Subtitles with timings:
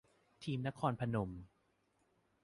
[0.43, 1.29] ทีมนครพนม